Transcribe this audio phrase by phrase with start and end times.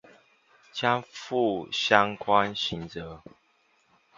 [0.73, 3.21] 將負相關刑責